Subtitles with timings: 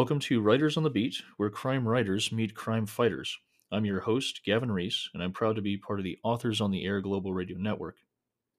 [0.00, 3.38] Welcome to Writers on the Beat, where crime writers meet crime fighters.
[3.70, 6.70] I'm your host, Gavin Reese, and I'm proud to be part of the Authors on
[6.70, 7.98] the Air Global Radio Network.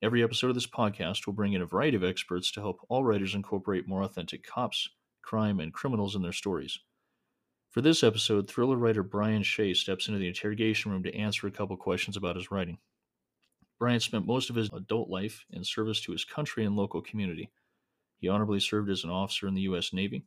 [0.03, 3.03] Every episode of this podcast will bring in a variety of experts to help all
[3.03, 4.87] writers incorporate more authentic cops,
[5.23, 6.77] crime, and criminals in their stories.
[7.71, 11.51] For this episode, thriller writer Brian Shea steps into the interrogation room to answer a
[11.51, 12.77] couple questions about his writing.
[13.79, 17.49] Brian spent most of his adult life in service to his country and local community.
[18.19, 19.91] He honorably served as an officer in the U.S.
[19.91, 20.25] Navy,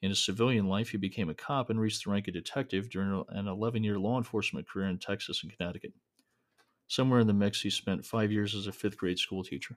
[0.00, 3.24] in his civilian life, he became a cop and reached the rank of detective during
[3.30, 5.92] an 11 year law enforcement career in Texas and Connecticut.
[6.86, 9.76] Somewhere in the mix, he spent five years as a fifth grade school teacher.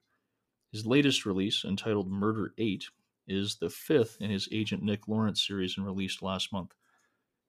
[0.71, 2.85] His latest release, entitled Murder 8,
[3.27, 6.73] is the fifth in his Agent Nick Lawrence series and released last month.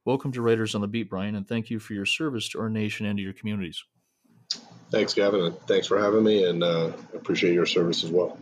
[0.05, 2.69] Welcome to Writers on the Beat, Brian, and thank you for your service to our
[2.69, 3.85] nation and to your communities.
[4.91, 8.37] Thanks, Gavin, thanks for having me, and uh, appreciate your service as well.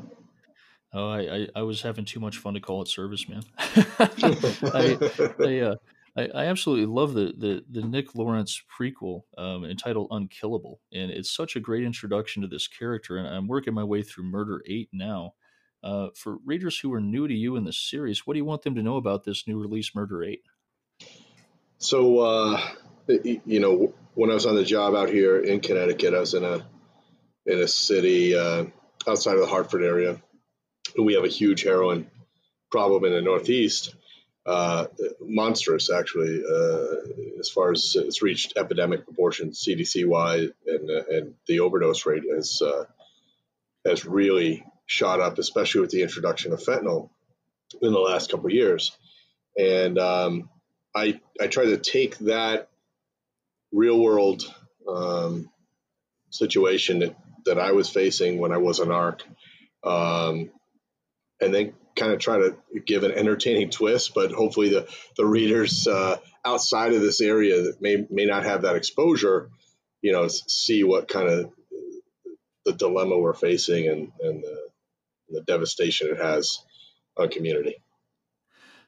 [0.93, 3.43] Oh, I, I, I, was having too much fun to call it service, man.
[3.59, 4.99] I,
[5.45, 5.75] I, uh,
[6.17, 10.81] I, I, absolutely love the, the, the Nick Lawrence prequel um, entitled Unkillable.
[10.93, 13.19] And it's such a great introduction to this character.
[13.19, 15.35] And I'm working my way through Murder 8 now.
[15.83, 18.63] Uh, for readers who are new to you in this series, what do you want
[18.63, 20.43] them to know about this new release, Murder 8?
[21.79, 22.61] So, uh,
[23.25, 26.45] you know, when I was on the job out here in Connecticut, I was in
[26.45, 26.67] a
[27.47, 28.67] in a city uh,
[29.09, 30.21] outside of the Hartford area
[30.99, 32.11] we have a huge heroin
[32.71, 33.95] problem in the Northeast.
[34.47, 34.87] Uh,
[35.21, 41.35] monstrous, actually, uh, as far as it's reached epidemic proportions CDC wide, and uh, and
[41.47, 42.85] the overdose rate has uh,
[43.85, 47.11] has really shot up, especially with the introduction of fentanyl
[47.83, 48.97] in the last couple years.
[49.59, 50.49] And um,
[50.95, 52.71] I I try to take that
[53.73, 54.43] real world
[54.89, 55.51] um,
[56.31, 59.21] situation that, that I was facing when I was a NARC
[59.85, 60.51] um,
[61.41, 62.57] and then kind of try to
[62.87, 64.15] give an entertaining twist.
[64.15, 68.63] But hopefully, the the readers uh, outside of this area that may may not have
[68.63, 69.51] that exposure,
[70.03, 71.53] you know, see what kind of
[72.65, 74.69] the dilemma we're facing and and the,
[75.31, 76.59] the devastation it has
[77.17, 77.77] on community.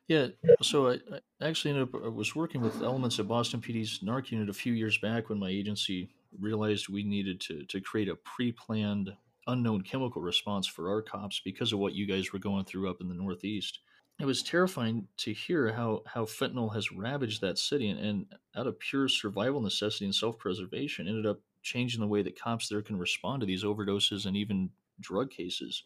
[0.09, 0.29] Yeah,
[0.61, 0.99] so I,
[1.41, 4.53] I actually ended up I was working with elements of Boston PD's NARC unit a
[4.53, 9.13] few years back when my agency realized we needed to to create a pre-planned
[9.47, 13.01] unknown chemical response for our cops because of what you guys were going through up
[13.01, 13.81] in the Northeast.
[14.21, 18.27] It was terrifying to hear how, how fentanyl has ravaged that city and, and
[18.57, 22.69] out of pure survival necessity and self preservation ended up changing the way that cops
[22.69, 24.71] there can respond to these overdoses and even
[25.01, 25.85] drug cases.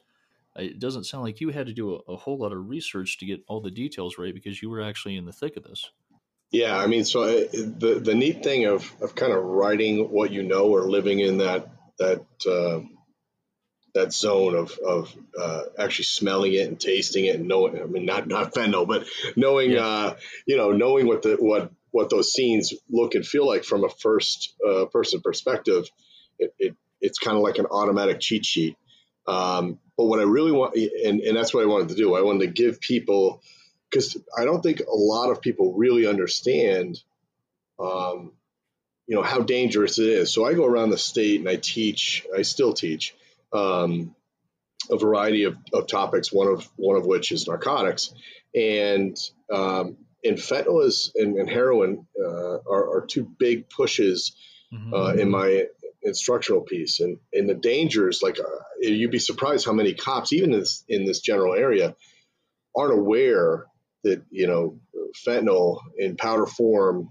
[0.57, 3.27] It doesn't sound like you had to do a, a whole lot of research to
[3.27, 5.91] get all the details right because you were actually in the thick of this.
[6.51, 10.11] Yeah, I mean, so I, uh, the the neat thing of, of kind of writing
[10.11, 11.69] what you know or living in that
[11.99, 12.81] that uh,
[13.97, 17.81] that zone of of uh, actually smelling it and tasting it and knowing.
[17.81, 19.85] I mean, not not fentanyl, but knowing yeah.
[19.85, 23.85] uh, you know knowing what the what what those scenes look and feel like from
[23.85, 25.85] a first uh, person perspective.
[26.39, 28.77] It, it it's kind of like an automatic cheat sheet.
[29.27, 32.15] Um, but what I really want, and, and that's what I wanted to do.
[32.15, 33.43] I wanted to give people,
[33.91, 36.99] because I don't think a lot of people really understand,
[37.79, 38.33] um,
[39.07, 40.33] you know, how dangerous it is.
[40.33, 42.27] So I go around the state and I teach.
[42.37, 43.15] I still teach
[43.53, 44.15] um,
[44.91, 46.33] a variety of, of topics.
[46.33, 48.13] One of one of which is narcotics,
[48.55, 49.17] and
[49.53, 54.35] um, and fentanyl is and, and heroin uh, are, are, two big pushes
[54.73, 54.93] mm-hmm.
[54.93, 55.67] uh, in my
[56.03, 57.01] instructional piece.
[57.01, 60.85] And and the dangers, like uh, you'd be surprised how many cops, even in this,
[60.89, 61.97] in this general area,
[62.77, 63.67] aren't aware
[64.05, 64.79] that you know
[65.27, 67.11] fentanyl in powder form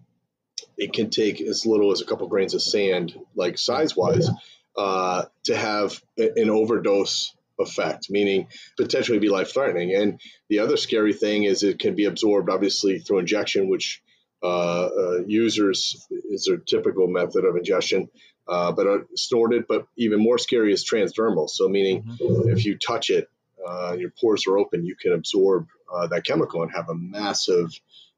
[0.77, 4.29] it can take as little as a couple grains of sand, like size wise,
[4.77, 8.47] uh, to have an overdose effect, meaning
[8.77, 9.93] potentially be life threatening.
[9.95, 10.19] And
[10.49, 14.01] the other scary thing is it can be absorbed, obviously, through injection, which
[14.43, 18.09] uh, uh, users is their typical method of ingestion,
[18.47, 19.65] uh, but are snorted.
[19.67, 21.49] But even more scary is transdermal.
[21.49, 22.49] So, meaning mm-hmm.
[22.49, 23.29] if you touch it,
[23.65, 27.71] uh, your pores are open, you can absorb uh, that chemical and have a massive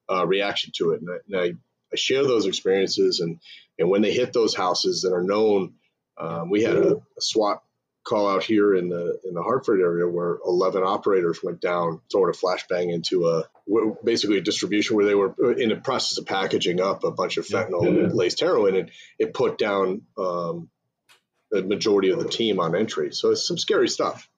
[0.09, 1.01] uh, reaction to it.
[1.01, 1.57] And, I, and I,
[1.93, 3.39] I share those experiences, and,
[3.79, 5.75] and when they hit those houses that are known
[6.19, 7.61] um, we had a, a, SWAT
[8.03, 12.29] call out here in the in the Hartford area where 11 operators went down, throwing
[12.29, 13.43] a flashbang into a
[14.03, 17.45] basically a distribution where they were in the process of packaging up a bunch of
[17.45, 18.07] fentanyl yeah.
[18.13, 20.69] laced heroin, and it put down um,
[21.51, 23.13] the majority of the team on entry.
[23.13, 24.29] So it's some scary stuff.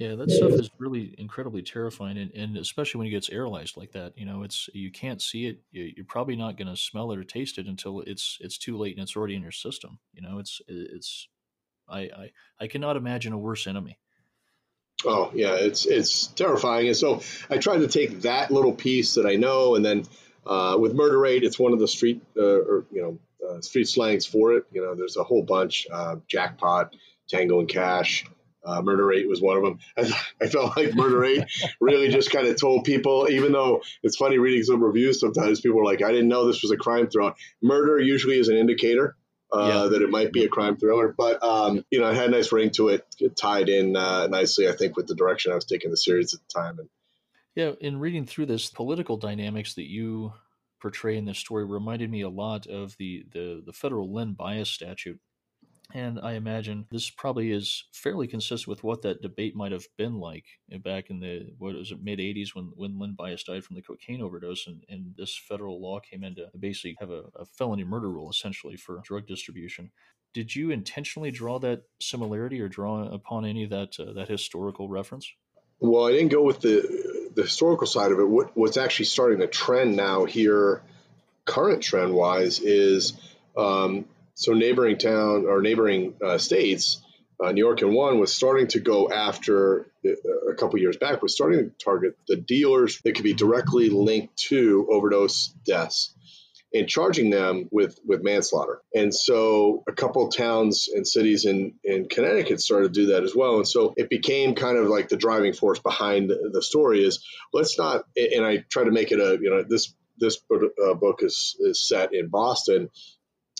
[0.00, 3.92] Yeah, that stuff is really incredibly terrifying, and, and especially when it gets aerolized like
[3.92, 4.16] that.
[4.16, 5.60] You know, it's you can't see it.
[5.72, 8.96] You're probably not going to smell it or taste it until it's it's too late
[8.96, 9.98] and it's already in your system.
[10.14, 11.28] You know, it's it's
[11.86, 13.98] I I, I cannot imagine a worse enemy.
[15.04, 16.86] Oh yeah, it's it's terrifying.
[16.86, 17.20] And so
[17.50, 20.06] I tried to take that little piece that I know, and then
[20.46, 23.86] uh, with Murder 8, it's one of the street uh, or you know uh, street
[23.86, 24.64] slangs for it.
[24.72, 26.96] You know, there's a whole bunch: uh, jackpot,
[27.28, 28.24] tango and cash.
[28.64, 29.78] Uh, Murder 8 was one of them.
[29.96, 30.10] I,
[30.44, 31.44] I felt like Murder 8
[31.80, 35.80] really just kind of told people, even though it's funny reading some reviews sometimes, people
[35.80, 37.34] are like, I didn't know this was a crime thriller.
[37.62, 39.16] Murder usually is an indicator
[39.52, 39.88] uh, yeah.
[39.88, 41.14] that it might be a crime thriller.
[41.16, 43.06] But um, you know, it had a nice ring to it.
[43.18, 46.34] It tied in uh, nicely, I think, with the direction I was taking the series
[46.34, 46.78] at the time.
[46.78, 46.88] And
[47.54, 50.32] yeah, in reading through this, political dynamics that you
[50.80, 54.70] portray in this story reminded me a lot of the the, the federal Len Bias
[54.70, 55.20] statute
[55.94, 60.18] and I imagine this probably is fairly consistent with what that debate might have been
[60.18, 60.44] like
[60.84, 63.82] back in the what was it mid '80s when when Len Bias died from the
[63.82, 67.84] cocaine overdose, and, and this federal law came in to basically have a, a felony
[67.84, 69.90] murder rule essentially for drug distribution.
[70.32, 74.88] Did you intentionally draw that similarity or draw upon any of that uh, that historical
[74.88, 75.32] reference?
[75.80, 78.28] Well, I didn't go with the the historical side of it.
[78.28, 80.82] What, what's actually starting to trend now here,
[81.44, 83.14] current trend wise, is
[83.56, 84.04] um,
[84.40, 87.02] so neighboring town or neighboring uh, states,
[87.42, 91.20] uh, New York and one was starting to go after uh, a couple years back
[91.20, 96.14] was starting to target the dealers that could be directly linked to overdose deaths
[96.72, 98.80] and charging them with with manslaughter.
[98.94, 103.36] And so a couple towns and cities in in Connecticut started to do that as
[103.36, 103.56] well.
[103.56, 107.22] And so it became kind of like the driving force behind the story is
[107.52, 111.20] let's not and I try to make it a you know this this uh, book
[111.22, 112.90] is, is set in Boston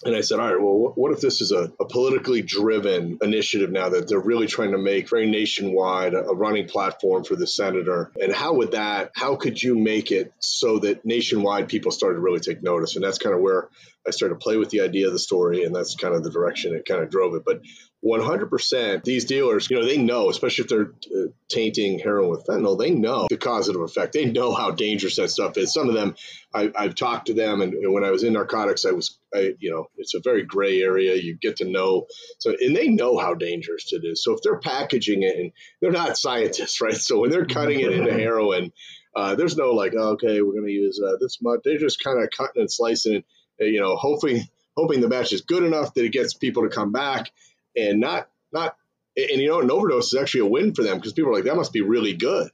[0.05, 3.70] and I said, all right, well, what if this is a, a, politically driven initiative
[3.70, 8.11] now that they're really trying to make very nationwide a, running platform for the senator?
[8.19, 12.23] And how would that, how could you make it so that nationwide people started to
[12.23, 12.97] really take notice?
[12.97, 13.69] And that's kind of where
[14.06, 16.31] I started to play with the idea of the story, and that's kind of the
[16.31, 17.43] direction it kind of drove it.
[17.44, 17.61] But
[18.05, 22.79] 100%, these dealers, you know, they know, especially if they're uh, tainting heroin with fentanyl,
[22.79, 24.14] they know the causative effect.
[24.14, 25.75] They know how dangerous that stuff is.
[25.75, 26.14] Some of them,
[26.55, 29.55] I, have talked to them, and, and when I was in narcotics, I was, I,
[29.58, 31.14] you know, it's a very gray area.
[31.17, 32.06] You get to know,
[32.38, 34.25] so and they know how dangerous it is.
[34.25, 35.52] So if they're packaging it, and
[35.82, 36.97] they're not scientists, right?
[36.97, 38.73] So when they're cutting it into heroin,
[39.14, 41.61] uh, there's no like, oh, okay, we're going to use uh, this much.
[41.64, 43.25] They're just kind of cutting and slicing it
[43.61, 44.43] you know, hoping
[44.76, 47.31] hoping the batch is good enough that it gets people to come back
[47.77, 48.77] and not not
[49.17, 51.45] and you know an overdose is actually a win for them because people are like
[51.45, 52.51] that must be really good.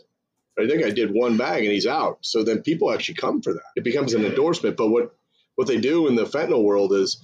[0.58, 2.18] I think I did one bag and he's out.
[2.22, 3.62] So then people actually come for that.
[3.76, 4.76] It becomes an endorsement.
[4.76, 5.14] But what
[5.54, 7.18] what they do in the fentanyl world is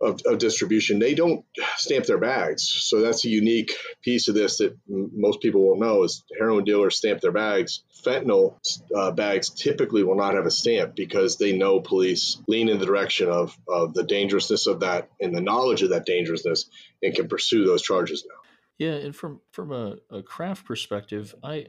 [0.00, 1.44] of, of, distribution, they don't
[1.76, 2.68] stamp their bags.
[2.68, 6.64] So that's a unique piece of this that m- most people won't know is heroin
[6.64, 7.82] dealers stamp their bags.
[8.04, 8.56] Fentanyl
[8.96, 12.86] uh, bags typically will not have a stamp because they know police lean in the
[12.86, 16.70] direction of, of the dangerousness of that and the knowledge of that dangerousness
[17.02, 18.40] and can pursue those charges now.
[18.78, 21.66] Yeah, and from from a, a craft perspective, I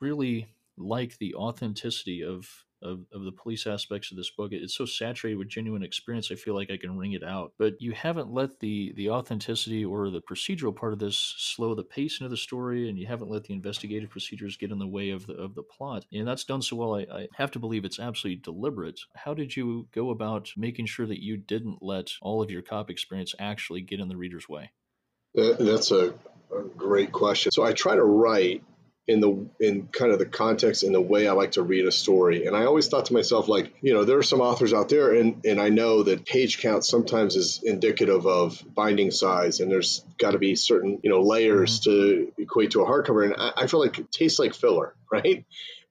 [0.00, 4.52] really like the authenticity of of, of the police aspects of this book.
[4.52, 6.30] It's so saturated with genuine experience.
[6.30, 7.52] I feel like I can wring it out.
[7.58, 11.82] But you haven't let the the authenticity or the procedural part of this slow the
[11.82, 15.10] pace into the story, and you haven't let the investigative procedures get in the way
[15.10, 16.04] of the of the plot.
[16.12, 16.94] And that's done so well.
[16.94, 19.00] I, I have to believe it's absolutely deliberate.
[19.14, 22.90] How did you go about making sure that you didn't let all of your cop
[22.90, 24.70] experience actually get in the reader's way?
[25.34, 26.14] That's a,
[26.56, 27.52] a great question.
[27.52, 28.64] So I try to write
[29.08, 31.92] in the in kind of the context and the way I like to read a
[31.92, 32.46] story.
[32.46, 35.14] And I always thought to myself, like, you know, there are some authors out there,
[35.14, 40.04] and and I know that page count sometimes is indicative of binding size, and there's
[40.18, 41.90] got to be certain you know layers mm-hmm.
[41.90, 43.24] to equate to a hardcover.
[43.24, 45.44] And I, I feel like it tastes like filler, right?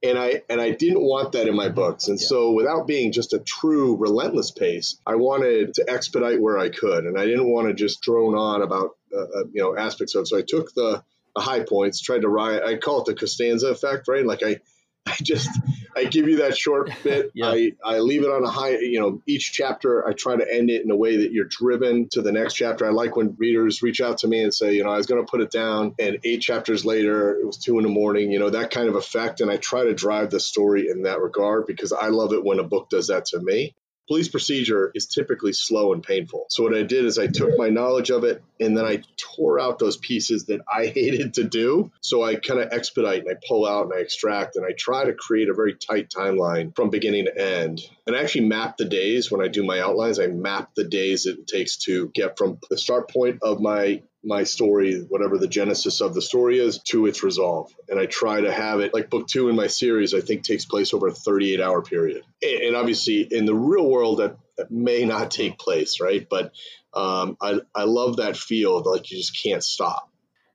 [0.04, 2.08] and I and I didn't want that in my books.
[2.08, 2.28] And yeah.
[2.28, 7.06] so without being just a true relentless pace, I wanted to expedite where I could,
[7.06, 10.22] and I didn't want to just drone on about uh, uh you know aspects of
[10.22, 10.28] it.
[10.28, 11.04] So I took the
[11.38, 12.64] the high points, tried to ride.
[12.64, 14.26] I call it the Costanza effect, right?
[14.26, 14.58] Like I,
[15.06, 15.50] I just
[15.96, 17.32] I give you that short bit.
[17.34, 17.50] yeah.
[17.50, 20.70] I, I leave it on a high, you know, each chapter I try to end
[20.70, 22.86] it in a way that you're driven to the next chapter.
[22.86, 25.24] I like when readers reach out to me and say, you know, I was going
[25.24, 28.40] to put it down and eight chapters later it was two in the morning, you
[28.40, 29.40] know, that kind of effect.
[29.40, 32.60] And I try to drive the story in that regard because I love it when
[32.60, 33.76] a book does that to me
[34.08, 36.46] police procedure is typically slow and painful.
[36.50, 39.60] So what I did is I took my knowledge of it and then I tore
[39.60, 41.92] out those pieces that I hated to do.
[42.02, 45.06] So I kind of expedite and I pull out and I extract and I try
[45.06, 47.82] to create a very tight timeline from beginning to end.
[48.06, 50.20] And I actually map the days when I do my outlines.
[50.20, 54.44] I map the days it takes to get from the start point of my my
[54.44, 57.74] story, whatever the genesis of the story is, to its resolve.
[57.88, 60.66] And I try to have it like book two in my series, I think takes
[60.66, 62.24] place over a 38 hour period.
[62.44, 66.28] And obviously, in the real world, that, that may not take place, right?
[66.30, 66.52] But
[66.94, 70.12] um, I, I love that feel like you just can't stop.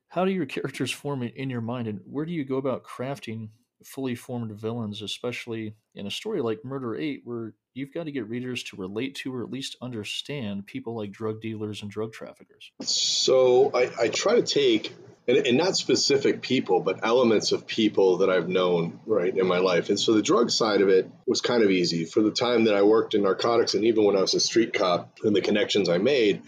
[0.08, 3.48] How do your characters form in your mind, and where do you go about crafting
[3.84, 8.28] fully formed villains, especially in a story like Murder 8, where you've got to get
[8.28, 12.70] readers to relate to or at least understand people like drug dealers and drug traffickers?
[12.82, 14.94] So I, I try to take
[15.28, 19.58] and, and, not specific people, but elements of people that I've known right in my
[19.58, 19.88] life.
[19.88, 22.04] And so the drug side of it was kind of easy.
[22.04, 24.72] For the time that I worked in narcotics, and even when I was a street
[24.72, 26.42] cop, and the connections I made,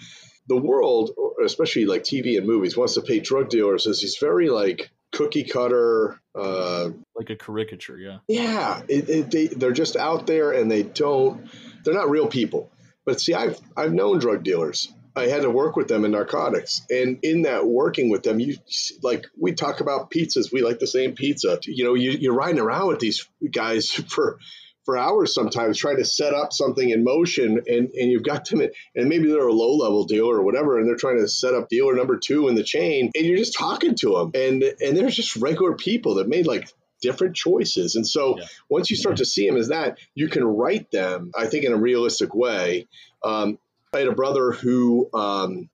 [0.48, 1.12] the world,
[1.44, 5.44] especially like TV and movies, wants to paint drug dealers as these very like cookie
[5.44, 6.90] cutter, uh,
[7.28, 7.98] like a caricature.
[7.98, 8.82] Yeah, yeah.
[8.88, 11.48] It, it, they they're just out there and they don't.
[11.84, 12.70] They're not real people.
[13.04, 16.82] But see, I've I've known drug dealers I had to work with them in narcotics.
[16.90, 18.56] And in that working with them, you
[19.02, 20.52] like we talk about pizzas.
[20.52, 21.58] We like the same pizza.
[21.62, 24.38] You know, you, you're riding around with these guys for
[24.84, 28.60] for hours sometimes trying to set up something in motion and, and you've got them
[28.60, 31.54] in, and maybe they're a low level dealer or whatever and they're trying to set
[31.54, 34.94] up dealer number two in the chain and you're just talking to them and and
[34.94, 36.68] they're just regular people that made like
[37.04, 38.44] different choices and so yeah.
[38.68, 41.72] once you start to see them as that you can write them i think in
[41.72, 42.88] a realistic way
[43.22, 43.58] um,
[43.94, 45.70] I had a brother who um,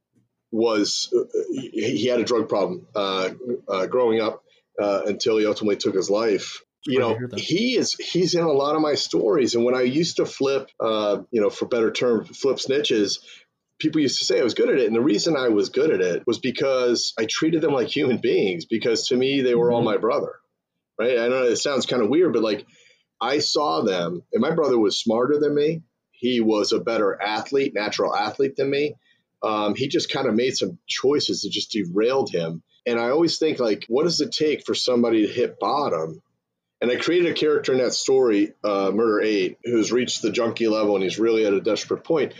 [0.52, 1.12] was
[1.52, 3.30] he had a drug problem uh,
[3.68, 4.44] uh, growing up
[4.80, 6.62] uh, until he ultimately took his life.
[6.86, 10.16] You know, he is he's in a lot of my stories, and when I used
[10.16, 13.18] to flip, uh, you know, for better term, flip snitches.
[13.78, 14.88] People used to say I was good at it.
[14.88, 18.18] And the reason I was good at it was because I treated them like human
[18.18, 19.76] beings, because to me, they were mm-hmm.
[19.76, 20.34] all my brother.
[21.00, 21.18] Right.
[21.18, 22.66] I know it sounds kind of weird, but like
[23.20, 25.82] I saw them, and my brother was smarter than me
[26.20, 28.94] he was a better athlete, natural athlete than me.
[29.42, 32.62] Um, he just kind of made some choices that just derailed him.
[32.86, 36.20] And I always think, like, what does it take for somebody to hit bottom?
[36.82, 40.68] And I created a character in that story, uh, Murder Eight, who's reached the junkie
[40.68, 42.34] level and he's really at a desperate point.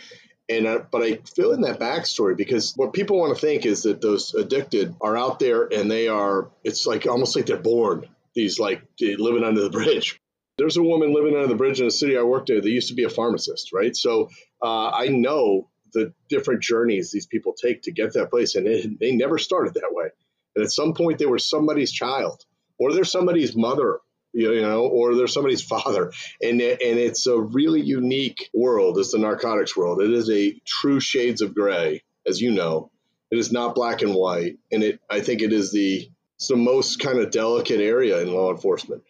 [0.50, 3.84] And I, but I fill in that backstory because what people want to think is
[3.84, 6.50] that those addicted are out there and they are.
[6.64, 8.06] It's like almost like they're born.
[8.34, 10.20] These like living under the bridge
[10.60, 12.88] there's a woman living under the bridge in the city I worked at that used
[12.88, 13.96] to be a pharmacist, right?
[13.96, 14.28] So
[14.62, 18.66] uh, I know the different journeys these people take to get to that place, and
[18.66, 20.08] it, they never started that way.
[20.54, 22.44] And at some point, they were somebody's child,
[22.78, 24.00] or they're somebody's mother,
[24.34, 28.98] you know, or they're somebody's father, and and it's a really unique world.
[28.98, 30.02] It's the narcotics world.
[30.02, 32.90] It is a true shades of gray, as you know.
[33.30, 35.00] It is not black and white, and it.
[35.08, 36.10] I think it is the
[36.40, 39.02] it's the most kind of delicate area in law enforcement.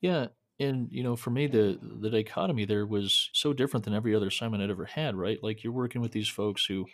[0.00, 0.28] Yeah,
[0.60, 4.28] and you know, for me, the the dichotomy there was so different than every other
[4.28, 5.16] assignment I'd ever had.
[5.16, 6.86] Right, like you're working with these folks who,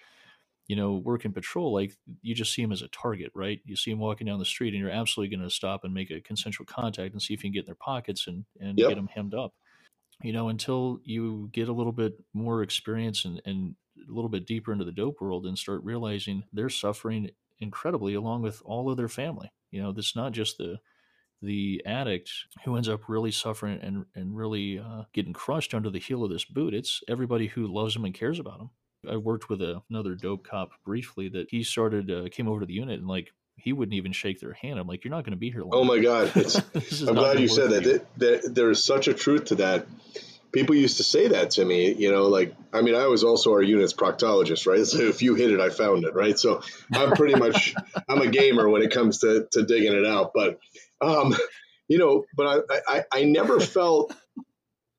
[0.66, 1.74] you know, work in patrol.
[1.74, 3.60] Like you just see them as a target, right?
[3.66, 6.10] You see them walking down the street, and you're absolutely going to stop and make
[6.10, 8.88] a consensual contact and see if you can get in their pockets and and yep.
[8.88, 9.52] get them hemmed up.
[10.22, 13.74] You know, until you get a little bit more experience and and
[14.08, 17.28] a little bit deeper into the dope world and start realizing they're suffering
[17.60, 19.52] incredibly along with all of their family.
[19.72, 20.78] You know, this not just the
[21.42, 22.30] the addict
[22.64, 26.30] who ends up really suffering and, and really uh, getting crushed under the heel of
[26.30, 26.72] this boot.
[26.72, 28.70] It's everybody who loves him and cares about him.
[29.10, 32.66] I worked with a, another dope cop briefly that he started, uh, came over to
[32.66, 34.78] the unit and like, he wouldn't even shake their hand.
[34.78, 35.72] I'm like, you're not going to be here long.
[35.74, 36.32] Oh my God.
[36.36, 37.84] I'm glad you said that.
[37.84, 38.54] That, that.
[38.54, 39.86] There is such a truth to that.
[40.52, 43.52] People used to say that to me, you know, like, I mean, I was also
[43.52, 44.86] our unit's proctologist, right?
[44.86, 46.38] So if you hit it, I found it, right?
[46.38, 47.74] So I'm pretty much,
[48.08, 50.32] I'm a gamer when it comes to, to digging it out.
[50.34, 50.58] But
[51.00, 51.34] um,
[51.88, 54.14] you know, but I, I, I never felt,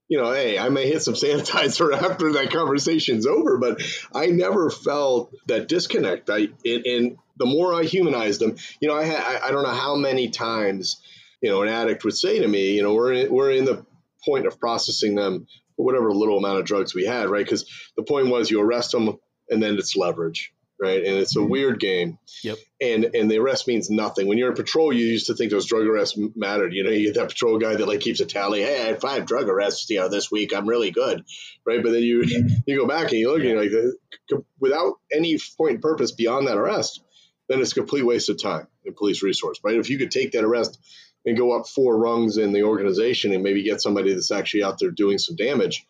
[0.08, 3.82] you know, hey, I may hit some sanitizer after that conversation's over, but
[4.14, 6.30] I never felt that disconnect.
[6.30, 9.96] I, and, the more I humanized them, you know, I, I, I don't know how
[9.96, 11.02] many times,
[11.42, 13.84] you know, an addict would say to me, you know, we're in, we're in the
[14.26, 17.46] point of processing them for whatever little amount of drugs we had, right?
[17.46, 17.66] Because
[17.98, 19.18] the point was you arrest them
[19.50, 20.54] and then it's leverage
[20.84, 21.04] right?
[21.04, 21.50] And it's a mm-hmm.
[21.50, 22.18] weird game.
[22.44, 22.58] Yep.
[22.82, 24.28] And and the arrest means nothing.
[24.28, 26.74] When you're in patrol, you used to think those drug arrests mattered.
[26.74, 28.62] You know, you get that patrol guy that like keeps a tally.
[28.62, 30.54] Hey, I had five drug arrests, you know, this week.
[30.54, 31.24] I'm really good,
[31.66, 31.82] right?
[31.82, 32.24] But then you
[32.68, 36.48] you go back and you look, and you're like, without any point and purpose beyond
[36.48, 37.02] that arrest,
[37.48, 39.76] then it's a complete waste of time and police resource, right?
[39.76, 40.80] If you could take that arrest
[41.26, 44.78] and go up four rungs in the organization and maybe get somebody that's actually out
[44.80, 45.86] there doing some damage,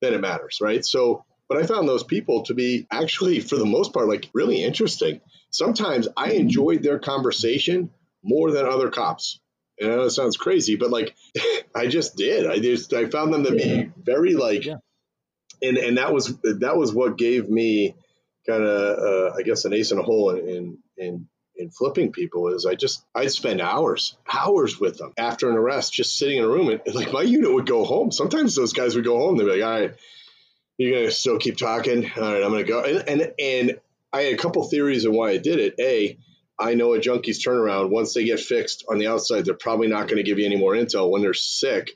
[0.00, 0.84] then it matters, right?
[0.84, 4.62] So but I found those people to be actually, for the most part, like really
[4.62, 5.20] interesting.
[5.50, 7.90] Sometimes I enjoyed their conversation
[8.22, 9.40] more than other cops.
[9.78, 11.14] And I know it sounds crazy, but like
[11.74, 12.46] I just did.
[12.46, 14.76] I just I found them to be very like, yeah.
[15.62, 17.94] and and that was that was what gave me
[18.46, 22.12] kind of uh, I guess an ace in a hole in, in in in flipping
[22.12, 26.38] people is I just I'd spend hours hours with them after an arrest, just sitting
[26.38, 28.10] in a room and like my unit would go home.
[28.10, 29.36] Sometimes those guys would go home.
[29.36, 29.94] They'd be like, all right
[30.78, 32.10] you're gonna still keep talking.
[32.16, 32.82] All right, I'm gonna go.
[32.82, 33.80] And and and
[34.12, 35.74] I had a couple theories on why I did it.
[35.80, 36.18] A,
[36.58, 37.90] I know a junkie's turnaround.
[37.90, 40.56] Once they get fixed on the outside, they're probably not going to give you any
[40.56, 41.10] more intel.
[41.10, 41.90] When they're sick,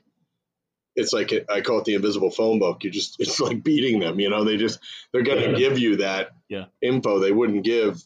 [0.95, 2.83] it's like I call it the invisible phone book.
[2.83, 4.19] You just it's like beating them.
[4.19, 4.79] You know, they just
[5.11, 5.57] they're going to yeah.
[5.57, 6.65] give you that yeah.
[6.81, 8.01] info they wouldn't give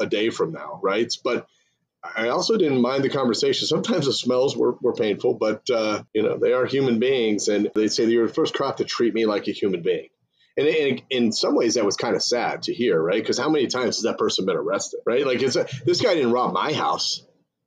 [0.00, 1.12] a day from now, right?
[1.24, 1.46] But
[2.16, 3.66] I also didn't mind the conversation.
[3.66, 7.70] Sometimes the smells were, were painful, but uh, you know they are human beings, and
[7.74, 10.08] they say you're the first crop to treat me like a human being.
[10.58, 13.22] And in, some ways, that was kind of sad to hear, right?
[13.22, 15.26] Because how many times has that person been arrested, right?
[15.26, 17.22] Like, it's a, this guy didn't rob my house.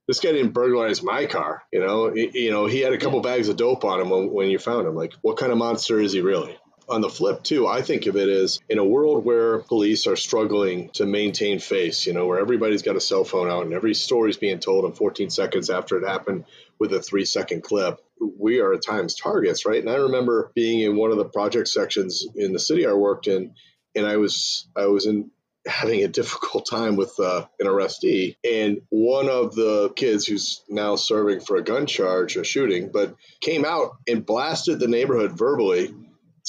[0.07, 1.61] This guy didn't burglarize my car.
[1.71, 4.31] You know, it, you know, he had a couple bags of dope on him when,
[4.31, 4.95] when you found him.
[4.95, 6.57] Like, what kind of monster is he really?
[6.89, 10.15] On the flip, too, I think of it as in a world where police are
[10.15, 13.93] struggling to maintain face, you know, where everybody's got a cell phone out and every
[13.93, 16.45] story's being told in 14 seconds after it happened
[16.79, 19.79] with a three second clip we are at times targets, right?
[19.79, 23.27] And I remember being in one of the project sections in the city I worked
[23.27, 23.53] in,
[23.95, 25.31] and I was I was in
[25.67, 30.95] having a difficult time with uh, an arrestee, and one of the kids who's now
[30.95, 35.93] serving for a gun charge, a shooting, but came out and blasted the neighborhood verbally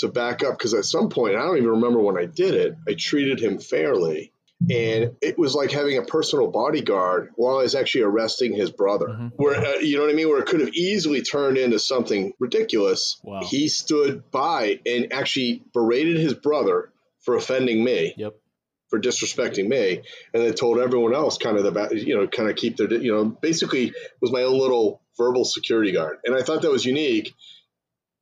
[0.00, 2.76] to back up because at some point I don't even remember when I did it.
[2.88, 4.32] I treated him fairly
[4.68, 9.08] and it was like having a personal bodyguard while I was actually arresting his brother.
[9.08, 9.28] Mm-hmm.
[9.36, 10.28] Where uh, you know what I mean?
[10.28, 13.18] Where it could have easily turned into something ridiculous.
[13.22, 13.40] Wow.
[13.42, 18.14] He stood by and actually berated his brother for offending me.
[18.16, 18.36] Yep.
[18.90, 20.02] For disrespecting me,
[20.34, 23.12] and then told everyone else kind of the you know kind of keep their you
[23.12, 27.32] know basically was my own little verbal security guard, and I thought that was unique,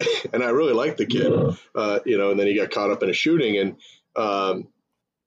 [0.32, 1.52] and I really liked the kid, yeah.
[1.74, 2.30] uh, you know.
[2.30, 3.76] And then he got caught up in a shooting, and
[4.16, 4.68] um,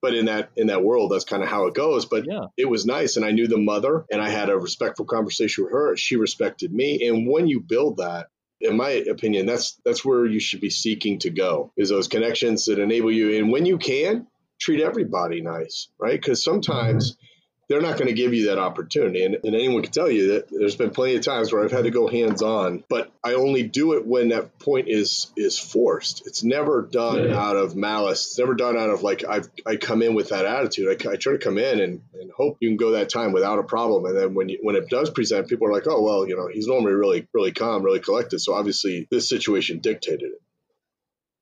[0.02, 2.46] but in that in that world that's kind of how it goes but yeah.
[2.58, 5.72] it was nice and i knew the mother and i had a respectful conversation with
[5.72, 8.26] her she respected me and when you build that
[8.60, 12.66] in my opinion that's that's where you should be seeking to go is those connections
[12.66, 14.26] that enable you and when you can
[14.60, 17.26] treat everybody nice right because sometimes mm-hmm
[17.68, 19.24] they're not going to give you that opportunity.
[19.24, 21.84] And, and, anyone can tell you that there's been plenty of times where I've had
[21.84, 26.26] to go hands on, but I only do it when that point is is forced.
[26.26, 27.38] It's never done yeah.
[27.38, 28.26] out of malice.
[28.26, 30.88] It's never done out of like I've I come in with that attitude.
[30.88, 33.58] I, I try to come in and, and hope you can go that time without
[33.58, 34.04] a problem.
[34.06, 36.48] And then when you, when it does present, people are like, oh well, you know,
[36.48, 38.40] he's normally really really calm, really collected.
[38.40, 40.42] So obviously this situation dictated it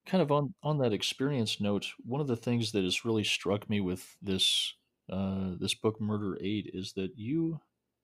[0.07, 3.69] kind of on on that experience note one of the things that has really struck
[3.69, 4.75] me with this
[5.11, 7.61] uh, this book, Murder Eight, is that you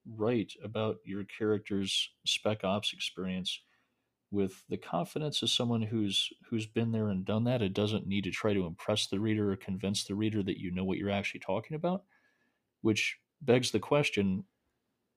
[0.09, 3.61] write about your character's spec ops experience
[4.31, 7.63] with the confidence of someone who's who's been there and done that.
[7.63, 10.73] It doesn't need to try to impress the reader or convince the reader that you
[10.73, 12.05] know what you're actually talking about,
[12.83, 14.45] which begs the question: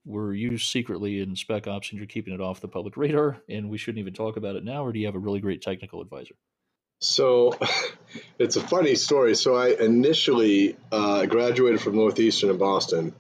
[0.05, 3.69] Were you secretly in spec ops and you're keeping it off the public radar, and
[3.69, 6.01] we shouldn't even talk about it now, or do you have a really great technical
[6.01, 6.35] advisor?
[6.99, 7.57] So
[8.39, 9.35] it's a funny story.
[9.35, 13.13] So I initially uh, graduated from Northeastern in Boston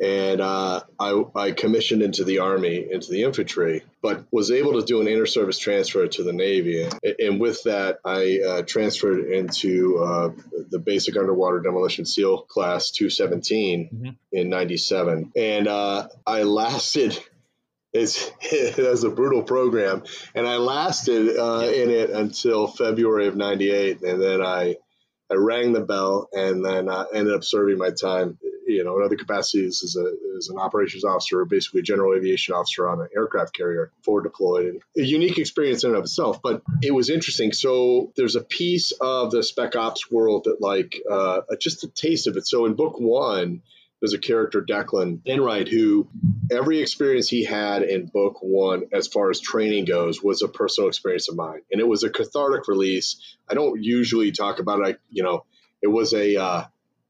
[0.00, 4.86] and uh, I, I, commissioned into the Army, into the infantry, but was able to
[4.86, 6.82] do an inter service transfer to the Navy.
[6.82, 10.30] And, and with that, I uh, transferred into uh,
[10.70, 14.10] the basic underwater demolition SEAL class 217 mm-hmm.
[14.32, 15.32] in 97.
[15.36, 17.18] And uh, I lasted
[17.92, 23.36] it's it was a brutal program, and I lasted uh, in it until February of
[23.36, 24.76] '98, and then I
[25.30, 28.38] I rang the bell, and then I ended up serving my time.
[28.66, 32.54] You know, in other capacities as, a, as an operations officer, basically a general aviation
[32.54, 36.40] officer on an aircraft carrier, forward deployed, and a unique experience in and of itself.
[36.40, 37.52] But it was interesting.
[37.52, 42.28] So there's a piece of the spec ops world that, like, uh, just a taste
[42.28, 42.46] of it.
[42.46, 43.62] So in book one,
[44.00, 46.08] there's a character, Declan Enright, who
[46.50, 50.88] every experience he had in book one, as far as training goes, was a personal
[50.88, 51.60] experience of mine.
[51.70, 53.36] And it was a cathartic release.
[53.48, 54.86] I don't usually talk about it.
[54.86, 55.44] I, you know,
[55.82, 56.64] it was a, uh,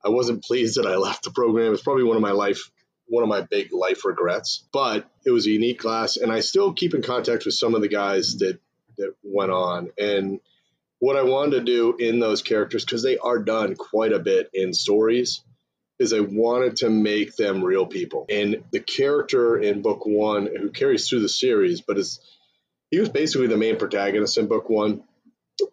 [0.05, 1.72] I wasn't pleased that I left the program.
[1.72, 2.70] It's probably one of my life,
[3.07, 6.16] one of my big life regrets, but it was a unique class.
[6.16, 8.59] And I still keep in contact with some of the guys that,
[8.98, 9.90] that went on.
[9.96, 10.40] And
[10.98, 14.50] what I wanted to do in those characters, because they are done quite a bit
[14.53, 15.42] in stories,
[16.01, 18.25] is I wanted to make them real people.
[18.31, 22.21] And the character in book one, who carries through the series, but is
[22.91, 25.05] he was basically the main protagonist in book one.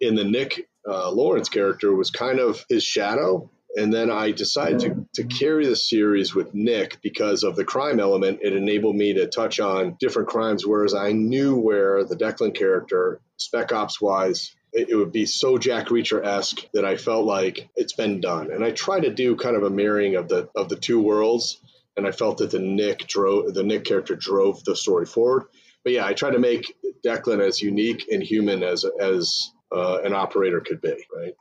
[0.02, 3.50] In the Nick uh, Lawrence character was kind of his shadow.
[3.76, 8.00] And then I decided to, to carry the series with Nick because of the crime
[8.00, 8.40] element.
[8.42, 13.22] It enabled me to touch on different crimes, whereas I knew where the Declan character,
[13.38, 17.94] spec ops wise, it would be so Jack Reacher esque that I felt like it's
[17.94, 18.52] been done.
[18.52, 21.60] And I try to do kind of a mirroring of the of the two worlds.
[21.96, 25.46] And I felt that the Nick drove the Nick character drove the story forward.
[25.84, 30.14] But yeah, I try to make Declan as unique and human as as uh, an
[30.14, 30.96] operator could be.
[31.14, 31.34] Right.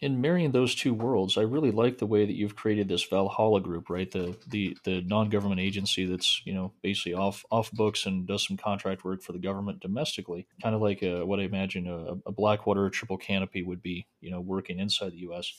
[0.00, 3.60] In marrying those two worlds, I really like the way that you've created this Valhalla
[3.60, 4.10] group, right?
[4.10, 8.46] The the the non government agency that's you know basically off off books and does
[8.46, 12.16] some contract work for the government domestically, kind of like a, what I imagine a,
[12.26, 15.52] a Blackwater triple canopy would be, you know, working inside the U.S.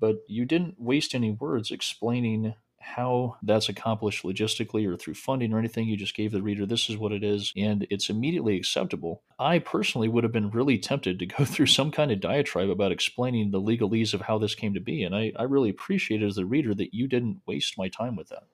[0.00, 5.58] But you didn't waste any words explaining how that's accomplished logistically or through funding or
[5.58, 5.86] anything.
[5.86, 9.22] You just gave the reader this is what it is, and it's immediately acceptable.
[9.38, 12.92] I personally would have been really tempted to go through some kind of diatribe about
[12.92, 15.02] explaining the legalese of how this came to be.
[15.02, 18.28] And I, I really appreciate as the reader that you didn't waste my time with
[18.28, 18.44] that.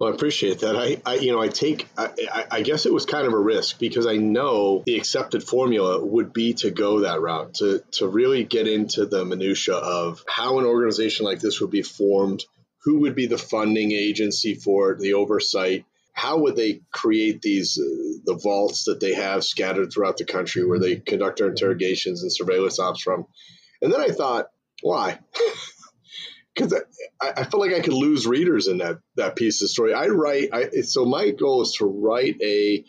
[0.00, 0.76] Well, I appreciate that.
[0.76, 3.78] I, I you know, I take, I, I, guess it was kind of a risk
[3.78, 8.44] because I know the accepted formula would be to go that route, to, to really
[8.44, 12.46] get into the minutia of how an organization like this would be formed,
[12.82, 17.78] who would be the funding agency for it, the oversight, how would they create these
[17.78, 22.22] uh, the vaults that they have scattered throughout the country where they conduct their interrogations
[22.22, 23.26] and surveillance ops from?
[23.80, 24.48] And then i thought
[24.82, 25.18] why?
[26.52, 26.74] Because
[27.22, 29.94] I, I feel like i could lose readers in that that piece of story.
[29.94, 32.84] I write I, so my goal is to write a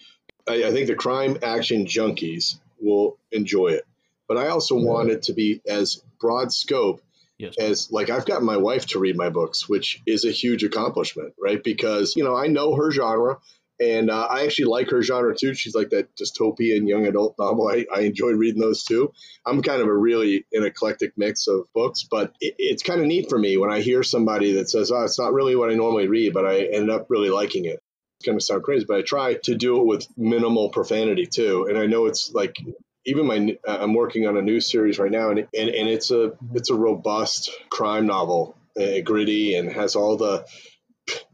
[0.50, 3.86] I, I think the crime action junkies will enjoy it.
[4.28, 7.02] But i also want it to be as broad scope
[7.42, 7.56] Yes.
[7.58, 11.34] As like I've got my wife to read my books, which is a huge accomplishment,
[11.40, 11.62] right?
[11.64, 13.40] Because you know I know her genre,
[13.80, 15.56] and uh, I actually like her genre too.
[15.56, 17.68] She's like that dystopian young adult novel.
[17.68, 19.12] I, I enjoy reading those too.
[19.44, 23.08] I'm kind of a really an eclectic mix of books, but it, it's kind of
[23.08, 25.74] neat for me when I hear somebody that says, "Oh, it's not really what I
[25.74, 27.80] normally read," but I end up really liking it.
[28.20, 31.66] It's going to sound crazy, but I try to do it with minimal profanity too.
[31.68, 32.56] And I know it's like
[33.06, 36.12] even my uh, I'm working on a new series right now, and and, and it's
[36.12, 40.46] a it's a robust crime novel, uh, gritty, and has all the.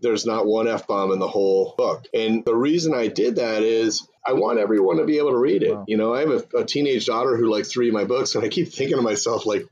[0.01, 3.63] There's not one f bomb in the whole book, and the reason I did that
[3.63, 5.75] is I want everyone to be able to read it.
[5.75, 5.85] Wow.
[5.87, 8.43] You know, I have a, a, teenage daughter who likes to read my books, and
[8.43, 9.63] I keep thinking to myself like,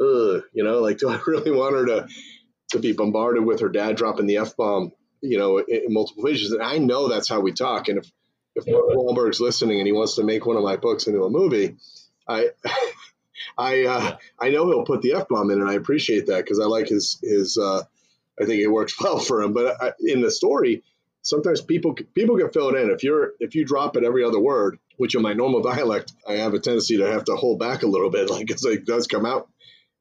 [0.00, 2.08] ugh, you know, like do I really want her to
[2.72, 6.24] to be bombarded with her dad dropping the f bomb, you know, in, in multiple
[6.24, 6.50] pages?
[6.50, 8.10] And I know that's how we talk, and if
[8.56, 11.30] if Mark Wahlberg's listening and he wants to make one of my books into a
[11.30, 11.76] movie,
[12.26, 12.50] I
[13.58, 14.16] I uh, yeah.
[14.40, 16.88] I know he'll put the f bomb in, and I appreciate that because I like
[16.88, 17.56] his his.
[17.56, 17.82] Uh,
[18.40, 19.52] I think it works well for him.
[19.52, 20.82] But I, in the story,
[21.22, 22.90] sometimes people people can fill it in.
[22.90, 26.34] If you're if you drop it every other word, which in my normal dialect I
[26.34, 29.26] have a tendency to have to hold back a little bit, like it does come
[29.26, 29.48] out.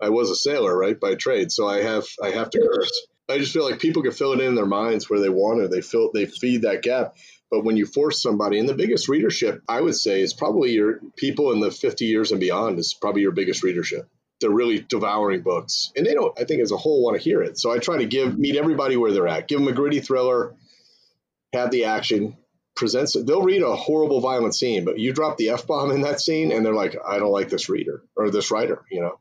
[0.01, 3.07] I was a sailor, right, by trade, so I have I have to curse.
[3.27, 5.61] I just feel like people can fill it in, in their minds where they want
[5.61, 5.71] it.
[5.71, 7.15] They fill they feed that gap.
[7.55, 10.99] But when you force somebody, and the biggest readership, I would say, is probably your
[11.15, 14.09] people in the 50 years and beyond is probably your biggest readership.
[14.41, 16.37] They're really devouring books, and they don't.
[16.37, 17.57] I think as a whole want to hear it.
[17.57, 19.47] So I try to give meet everybody where they're at.
[19.47, 20.53] Give them a gritty thriller,
[21.53, 22.35] have the action,
[22.75, 23.13] presents.
[23.13, 26.51] They'll read a horrible, violent scene, but you drop the f bomb in that scene,
[26.51, 29.17] and they're like, "I don't like this reader or this writer," you know.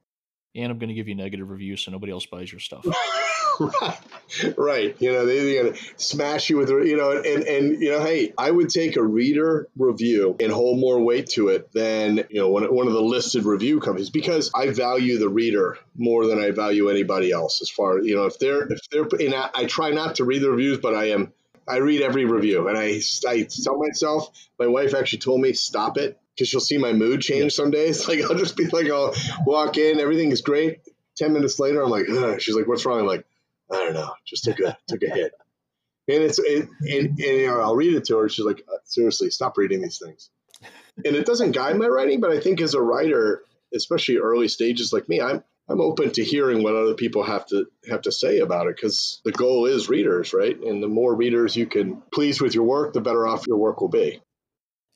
[0.57, 2.85] And I'm going to give you negative reviews so nobody else buys your stuff.
[3.61, 3.99] right.
[4.57, 4.97] right.
[5.01, 8.33] You know, they, are gonna smash you with, you know, and, and, you know, hey,
[8.37, 12.49] I would take a reader review and hold more weight to it than, you know,
[12.49, 16.51] one, one of the listed review companies because I value the reader more than I
[16.51, 19.91] value anybody else as far, you know, if they're, if they're, and I, I try
[19.91, 21.33] not to read the reviews, but I am,
[21.67, 25.97] I read every review and I, I tell myself, my wife actually told me, stop
[25.99, 28.09] it because you'll see my mood change some days.
[28.15, 29.15] Like I'll just be like, I'll
[29.47, 30.81] walk in, everything is great.
[31.17, 32.41] Ten minutes later, I'm like, Ugh.
[32.41, 33.01] she's like, what's wrong?
[33.01, 33.25] I'm like,
[33.71, 35.33] I don't know, just took a took a hit.
[36.07, 38.29] And it's it, and, and I'll read it to her.
[38.29, 40.31] She's like, uh, seriously, stop reading these things.
[41.05, 43.43] And it doesn't guide my writing, but I think as a writer,
[43.75, 47.67] especially early stages like me, I'm I'm open to hearing what other people have to
[47.89, 50.59] have to say about it because the goal is readers, right?
[50.59, 53.81] And the more readers you can please with your work, the better off your work
[53.81, 54.21] will be.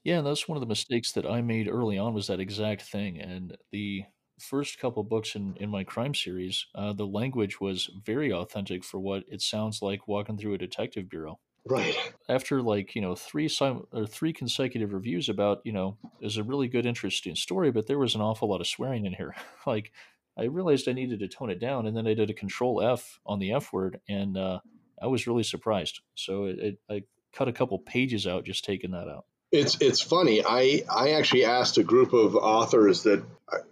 [0.04, 3.18] Yeah, that's one of the mistakes that I made early on was that exact thing.
[3.18, 4.04] And the
[4.38, 8.98] first couple books in, in my crime series, uh, the language was very authentic for
[8.98, 11.38] what it sounds like walking through a detective bureau.
[11.66, 11.96] Right.
[12.28, 16.42] After like you know three sim- or three consecutive reviews about you know is a
[16.42, 19.34] really good interesting story, but there was an awful lot of swearing in here.
[19.66, 19.92] like
[20.38, 23.18] I realized I needed to tone it down, and then I did a Control F
[23.26, 24.60] on the F word, and uh,
[25.02, 26.00] I was really surprised.
[26.14, 29.26] So it, it, I cut a couple pages out just taking that out.
[29.50, 30.42] It's it's funny.
[30.46, 33.24] I I actually asked a group of authors that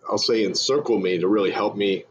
[0.09, 2.05] I'll say encircle me to really help me.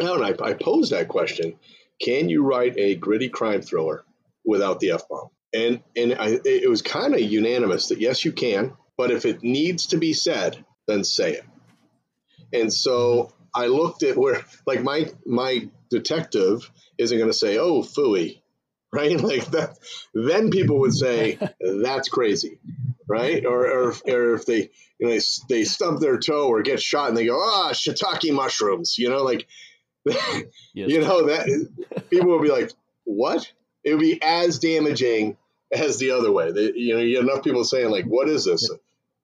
[0.00, 1.54] And I, I posed that question:
[2.00, 4.04] Can you write a gritty crime thriller
[4.44, 5.28] without the f bomb?
[5.54, 8.72] And and I, it was kind of unanimous that yes, you can.
[8.96, 11.44] But if it needs to be said, then say it.
[12.52, 17.82] And so I looked at where, like my my detective isn't going to say, "Oh,
[17.82, 18.42] fooey,"
[18.92, 19.20] right?
[19.20, 19.78] Like that.
[20.14, 22.58] Then people would say, "That's crazy."
[23.10, 23.44] Right?
[23.44, 27.08] Or, or, or if they, you know, they, they stump their toe or get shot
[27.08, 29.46] and they go, ah, shiitake mushrooms, you know, like,
[30.06, 30.44] yes.
[30.74, 31.68] you know, that
[32.08, 32.70] people will be like,
[33.04, 33.50] what?
[33.84, 35.36] It would be as damaging
[35.72, 36.52] as the other way.
[36.52, 38.70] They, you know, you enough people saying like, what is this?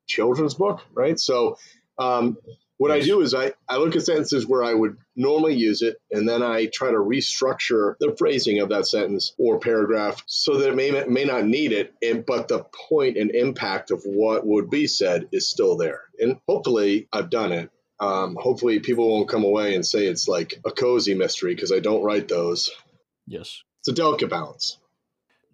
[0.07, 1.19] children's book, right?
[1.19, 1.59] So,
[1.99, 2.39] um,
[2.79, 5.97] what I do is I, I look at sentences where I would normally use it,
[6.11, 10.69] and then I try to restructure the phrasing of that sentence or paragraph so that
[10.69, 14.69] it may, may not need it, and, but the point and impact of what would
[14.69, 16.03] be said is still there.
[16.21, 17.71] And hopefully I've done it.
[17.99, 21.81] Um, hopefully people won't come away and say it's like a cozy mystery because I
[21.81, 22.71] don't write those.
[23.27, 23.63] Yes.
[23.81, 24.79] It's a delicate balance.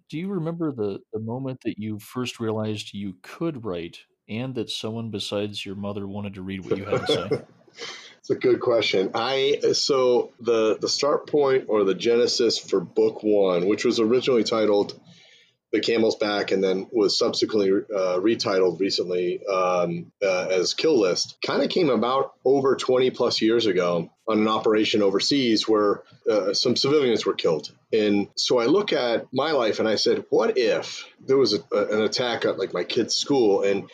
[0.09, 4.69] Do you remember the, the moment that you first realized you could write and that
[4.69, 7.41] someone besides your mother wanted to read what you had to say?
[8.23, 9.11] It's a good question.
[9.15, 14.45] I so the the start point or the genesis for book one, which was originally
[14.45, 14.97] titled
[15.73, 21.35] "The Camel's Back" and then was subsequently uh, retitled recently um, uh, as "Kill List,"
[21.45, 26.53] kind of came about over twenty plus years ago on an operation overseas where uh,
[26.53, 27.73] some civilians were killed.
[27.91, 31.61] And so I look at my life and I said, what if there was a,
[31.75, 33.89] an attack at like my kid's school and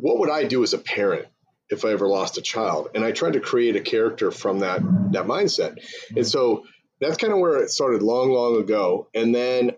[0.00, 1.26] what would I do as a parent
[1.70, 2.88] if I ever lost a child?
[2.94, 4.80] And I tried to create a character from that
[5.12, 5.76] that mindset.
[6.16, 6.64] And so
[7.00, 9.08] that's kind of where it started long, long ago.
[9.14, 9.72] And then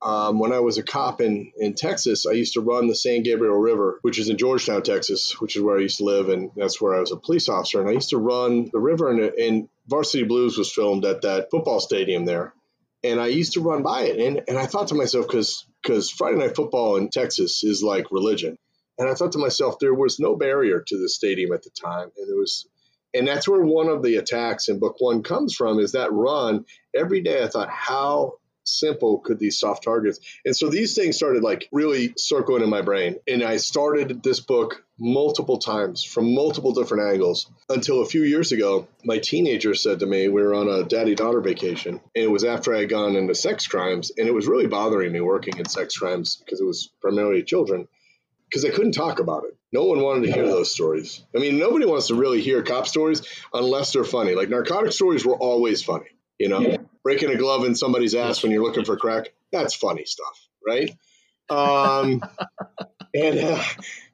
[0.00, 3.22] um, when I was a cop in, in Texas, I used to run the San
[3.22, 6.28] Gabriel River, which is in Georgetown, Texas, which is where I used to live.
[6.28, 7.80] And that's where I was a police officer.
[7.80, 11.50] And I used to run the river, and, and Varsity Blues was filmed at that
[11.50, 12.52] football stadium there.
[13.04, 14.18] And I used to run by it.
[14.18, 18.12] And, and I thought to myself, because because Friday night football in Texas is like
[18.12, 18.56] religion.
[18.98, 22.10] And I thought to myself, there was no barrier to the stadium at the time.
[22.16, 22.68] And there was,
[23.14, 26.66] and that's where one of the attacks in book one comes from is that run.
[26.94, 30.20] Every day I thought, how simple could these soft targets?
[30.44, 33.16] And so these things started like really circling in my brain.
[33.26, 38.52] And I started this book multiple times from multiple different angles until a few years
[38.52, 42.00] ago, my teenager said to me, we were on a daddy daughter vacation.
[42.14, 44.12] And it was after I had gone into sex crimes.
[44.16, 47.88] And it was really bothering me working in sex crimes because it was primarily children
[48.52, 49.56] because they couldn't talk about it.
[49.72, 51.24] No one wanted to hear those stories.
[51.34, 53.22] I mean, nobody wants to really hear cop stories
[53.54, 54.34] unless they're funny.
[54.34, 56.10] Like narcotic stories were always funny.
[56.38, 56.76] You know, yeah.
[57.02, 60.90] breaking a glove in somebody's ass when you're looking for crack, that's funny stuff, right?
[61.48, 62.22] Um,
[63.14, 63.62] and, uh,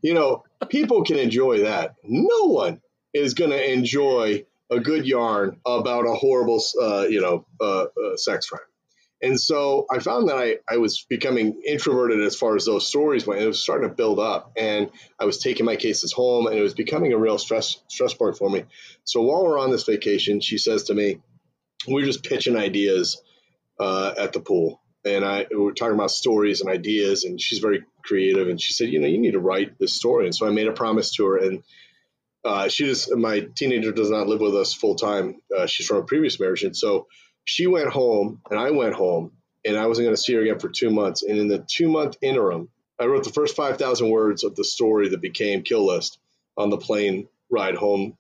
[0.03, 1.97] you know, people can enjoy that.
[2.05, 2.81] No one
[3.13, 8.17] is going to enjoy a good yarn about a horrible, uh, you know, uh, uh
[8.17, 8.61] sex crime.
[9.21, 13.27] And so I found that I, I was becoming introverted as far as those stories
[13.27, 13.43] went.
[13.43, 16.63] It was starting to build up, and I was taking my cases home, and it
[16.63, 18.65] was becoming a real stress stress point for me.
[19.05, 21.21] So while we're on this vacation, she says to me,
[21.89, 23.21] "We're just pitching ideas
[23.81, 27.59] uh, at the pool, and I we we're talking about stories and ideas, and she's
[27.59, 30.47] very creative, and she said, you know, you need to write this story." And so
[30.47, 31.65] I made a promise to her, and
[32.45, 35.41] uh, she just my teenager does not live with us full time.
[35.57, 37.09] Uh, she's from a previous marriage, and so
[37.49, 39.33] she went home and I went home
[39.65, 41.23] and I wasn't going to see her again for two months.
[41.23, 42.69] And in the two month interim,
[43.01, 46.19] I wrote the first 5,000 words of the story that became Kill List
[46.59, 48.19] on the plane ride home.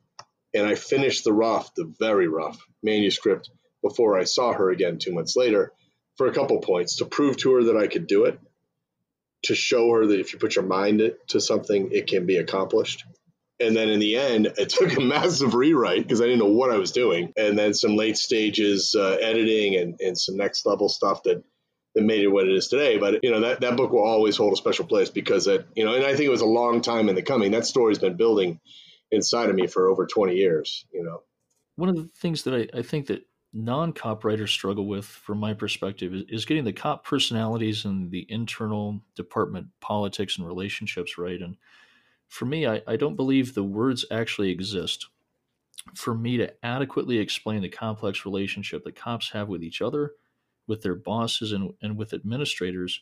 [0.54, 3.50] And I finished the rough, the very rough manuscript
[3.82, 5.72] before I saw her again two months later
[6.16, 8.40] for a couple points to prove to her that I could do it,
[9.42, 13.04] to show her that if you put your mind to something, it can be accomplished.
[13.60, 16.70] And then in the end, it took a massive rewrite because I didn't know what
[16.70, 17.32] I was doing.
[17.36, 21.42] And then some late stages uh, editing and, and some next level stuff that,
[21.94, 22.98] that made it what it is today.
[22.98, 25.84] But, you know, that, that book will always hold a special place because it, you
[25.84, 27.50] know, and I think it was a long time in the coming.
[27.50, 28.60] That story's been building
[29.10, 31.22] inside of me for over 20 years, you know.
[31.76, 35.38] One of the things that I, I think that non cop writers struggle with, from
[35.38, 41.18] my perspective, is, is getting the cop personalities and the internal department politics and relationships
[41.18, 41.40] right.
[41.40, 41.56] And
[42.28, 45.06] for me, I, I don't believe the words actually exist
[45.94, 50.12] for me to adequately explain the complex relationship that cops have with each other,
[50.66, 53.00] with their bosses, and, and with administrators.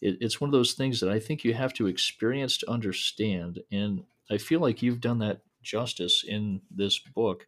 [0.00, 3.60] It, it's one of those things that I think you have to experience to understand.
[3.72, 7.46] And I feel like you've done that justice in this book.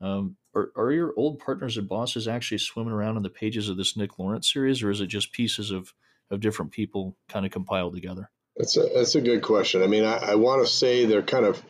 [0.00, 3.76] Um, are, are your old partners and bosses actually swimming around in the pages of
[3.76, 5.94] this Nick Lawrence series, or is it just pieces of,
[6.30, 8.30] of different people kind of compiled together?
[8.56, 9.82] That's a that's a good question.
[9.82, 11.62] I mean, I, I want to say they're kind of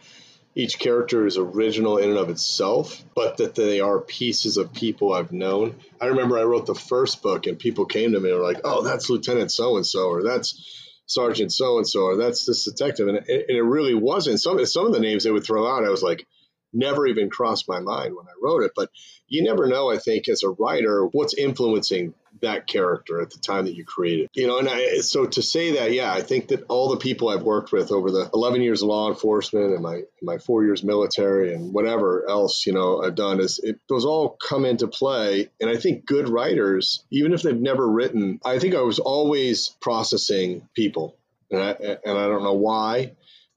[0.55, 5.13] each character is original in and of itself, but that they are pieces of people
[5.13, 5.77] I've known.
[6.01, 8.61] I remember I wrote the first book, and people came to me and were like,
[8.65, 12.65] "Oh, that's Lieutenant so and so," or "That's Sergeant so and so," or "That's this
[12.65, 14.41] detective," and it, and it really wasn't.
[14.41, 16.27] Some some of the names they would throw out, I was like,
[16.73, 18.73] never even crossed my mind when I wrote it.
[18.75, 18.91] But
[19.29, 23.65] you never know, I think, as a writer, what's influencing that character at the time
[23.65, 24.29] that you created.
[24.35, 27.29] You know, and I, so to say that, yeah, I think that all the people
[27.29, 30.83] I've worked with over the 11 years of law enforcement and my my four years
[30.83, 35.51] military and whatever else you know I've done is it those all come into play.
[35.61, 39.71] And I think good writers, even if they've never written, I think I was always
[39.81, 41.17] processing people,
[41.51, 41.71] and I
[42.05, 43.13] and I don't know why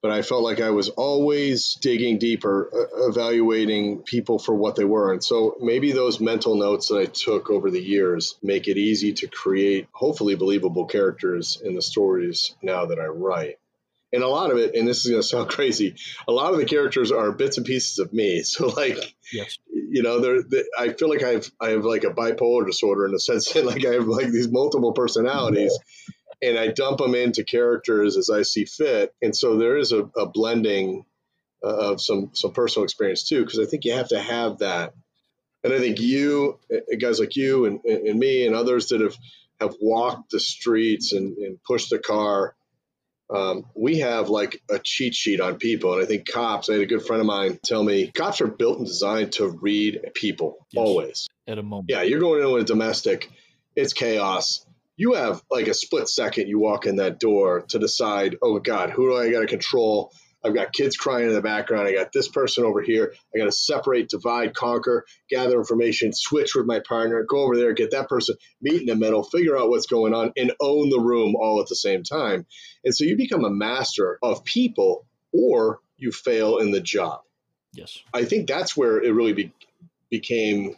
[0.06, 4.86] but I felt like I was always digging deeper, uh, evaluating people for what they
[4.86, 5.12] were.
[5.12, 9.13] And so maybe those mental notes that I took over the years make it easy
[9.13, 13.58] to create hopefully believable characters in the stories now that I write.
[14.13, 15.96] And a lot of it, and this is going to sound crazy,
[16.28, 18.44] a lot of the characters are bits and pieces of me.
[18.46, 19.00] So, like,
[19.34, 19.58] yes.
[19.74, 23.08] you know, they're, they, I feel like I have I have like a bipolar disorder
[23.08, 25.76] in the sense that like I have like these multiple personalities,
[26.45, 29.13] and I dump them into characters as I see fit.
[29.21, 31.05] And so there is a, a blending
[31.63, 34.93] uh, of some some personal experience too, because I think you have to have that.
[35.63, 39.15] And I think you, uh, guys like you and, and me and others that have
[39.60, 42.55] have walked the streets and, and pushed the car,
[43.34, 45.93] um, we have like a cheat sheet on people.
[45.93, 48.47] And I think cops, I had a good friend of mine tell me cops are
[48.47, 50.81] built and designed to read people yes.
[50.81, 51.27] always.
[51.47, 51.89] At a moment.
[51.89, 53.31] Yeah, you're going in with a domestic,
[53.75, 54.65] it's chaos
[54.97, 58.91] you have like a split second you walk in that door to decide, oh God,
[58.91, 60.12] who do I got to control?
[60.43, 61.88] I've got kids crying in the background.
[61.88, 63.15] I got this person over here.
[63.34, 67.73] I got to separate, divide, conquer, gather information, switch with my partner, go over there,
[67.73, 70.99] get that person, meet in the middle, figure out what's going on, and own the
[70.99, 72.45] room all at the same time.
[72.84, 77.21] And so you become a master of people or you fail in the job.
[77.73, 77.97] Yes.
[78.13, 79.51] I think that's where it really be,
[80.12, 80.75] became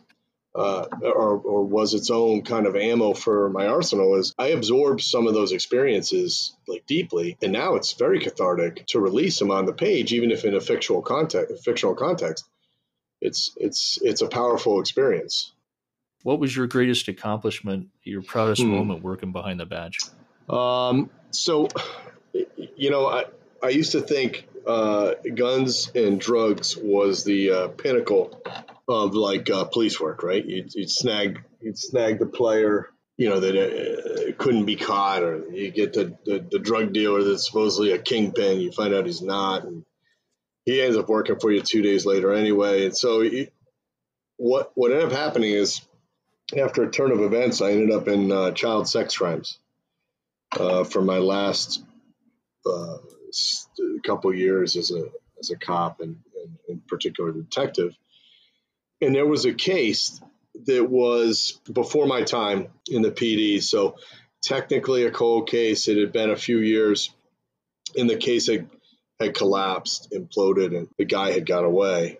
[0.57, 5.01] uh, or, or was its own kind of ammo for my arsenal is I absorbed
[5.01, 9.67] some of those experiences like deeply, and now it's very cathartic to release them on
[9.67, 11.63] the page, even if in a fictional context.
[11.63, 12.45] Fictional context,
[13.21, 15.53] it's it's it's a powerful experience.
[16.23, 17.89] What was your greatest accomplishment?
[18.03, 18.71] Your proudest hmm.
[18.71, 19.99] moment working behind the badge?
[20.49, 21.67] Um, so,
[22.75, 23.25] you know, I
[23.61, 28.41] I used to think uh, guns and drugs was the uh, pinnacle
[28.87, 30.43] of like uh, police work, right?
[30.43, 35.49] You'd, you'd, snag you'd snag the player, you know, that uh, couldn't be caught, or
[35.51, 38.61] you get the, the, the drug dealer that's supposedly a kingpin.
[38.61, 39.83] You find out he's not, and
[40.65, 42.85] he ends up working for you two days later anyway.
[42.85, 43.27] And so,
[44.37, 45.81] what what ended up happening is,
[46.57, 49.59] after a turn of events, I ended up in uh, child sex crimes
[50.57, 51.83] uh, for my last
[52.65, 52.97] uh,
[54.05, 55.05] couple years as a
[55.39, 57.95] as a cop and, and in particular detective
[59.01, 60.21] and there was a case
[60.65, 63.61] that was before my time in the PD.
[63.61, 63.95] So
[64.43, 65.87] technically a cold case.
[65.87, 67.13] It had been a few years,
[67.95, 68.69] and the case had,
[69.19, 72.19] had collapsed, imploded, and the guy had got away.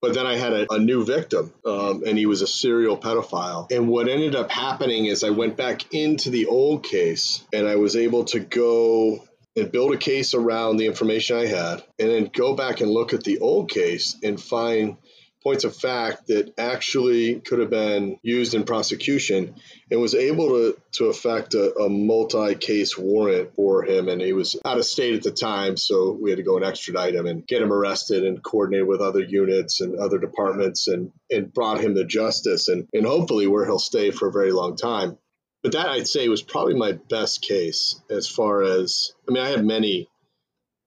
[0.00, 3.70] But then I had a, a new victim, um, and he was a serial pedophile.
[3.72, 7.76] And what ended up happening is I went back into the old case, and I
[7.76, 9.24] was able to go
[9.56, 13.12] and build a case around the information I had, and then go back and look
[13.12, 14.96] at the old case and find
[15.42, 19.54] points of fact that actually could have been used in prosecution
[19.90, 24.08] and was able to, to effect a, a multi case warrant for him.
[24.08, 26.64] And he was out of state at the time, so we had to go and
[26.64, 31.12] extradite him and get him arrested and coordinate with other units and other departments and,
[31.30, 34.76] and brought him to justice and, and hopefully where he'll stay for a very long
[34.76, 35.18] time.
[35.62, 39.48] But that I'd say was probably my best case as far as I mean, I
[39.48, 40.08] had many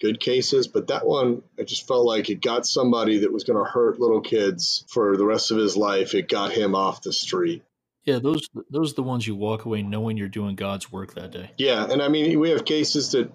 [0.02, 3.64] good cases, but that one, I just felt like it got somebody that was going
[3.64, 6.16] to hurt little kids for the rest of his life.
[6.16, 7.64] It got him off the street.
[8.04, 11.32] Yeah, those those are the ones you walk away knowing you're doing God's work that
[11.32, 11.52] day.
[11.58, 13.32] Yeah, and I mean we have cases that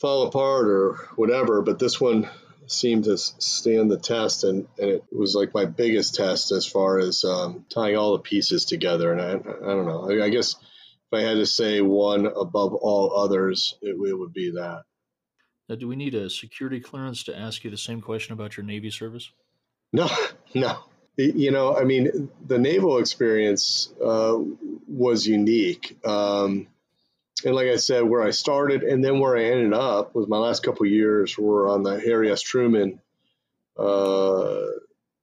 [0.00, 2.28] fall apart or whatever, but this one
[2.66, 6.98] seemed to stand the test, and, and it was like my biggest test as far
[6.98, 9.12] as um, tying all the pieces together.
[9.12, 12.74] And I, I don't know, I, I guess if I had to say one above
[12.74, 14.82] all others, it, it would be that.
[15.68, 18.64] Now, do we need a security clearance to ask you the same question about your
[18.64, 19.30] Navy service?
[19.92, 20.08] No,
[20.54, 20.78] no.
[21.16, 24.38] You know, I mean, the naval experience uh,
[24.86, 25.98] was unique.
[26.06, 26.68] Um,
[27.44, 30.38] and like I said, where I started and then where I ended up was my
[30.38, 32.40] last couple years were on the Harry S.
[32.40, 33.00] Truman
[33.76, 34.62] uh,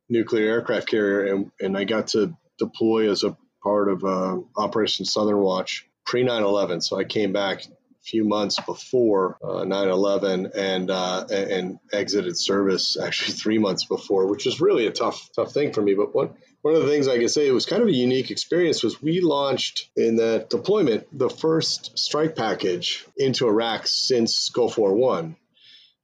[0.10, 5.06] nuclear aircraft carrier, and, and I got to deploy as a part of uh, Operation
[5.06, 6.82] Southern Watch pre 9 11.
[6.82, 7.64] So I came back
[8.06, 14.46] few months before uh, 9/11 and uh, and exited service actually three months before, which
[14.46, 15.94] was really a tough tough thing for me.
[15.96, 16.32] But one
[16.62, 19.02] one of the things I can say it was kind of a unique experience was
[19.02, 25.36] we launched in that deployment the first strike package into Iraq since Gulf War One.